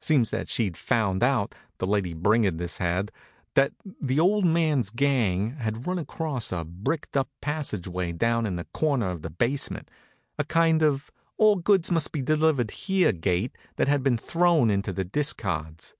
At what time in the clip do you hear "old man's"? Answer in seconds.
4.18-4.90